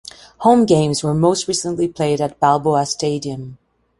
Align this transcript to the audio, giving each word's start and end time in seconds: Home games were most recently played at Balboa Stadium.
Home 0.39 0.65
games 0.65 1.03
were 1.03 1.13
most 1.13 1.47
recently 1.47 1.87
played 1.87 2.21
at 2.21 2.39
Balboa 2.39 2.87
Stadium. 2.87 3.59